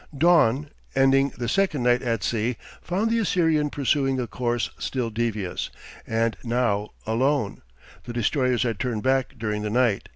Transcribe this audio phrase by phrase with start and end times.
[0.17, 5.69] Dawn, ending the second night at sea, found the Assyrian pursuing a course still devious,
[6.07, 7.61] and now alone;
[8.05, 10.09] the destroyers had turned back during the night.